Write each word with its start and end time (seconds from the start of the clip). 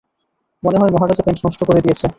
মনে 0.63 0.77
হয় 0.77 0.91
মহারাজা 0.91 1.23
প্যান্ট 1.23 1.39
নষ্ট 1.45 1.61
করে 1.63 1.81
দিয়েছে। 1.81 2.07